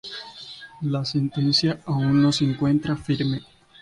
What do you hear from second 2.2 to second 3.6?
no se encuentra firme.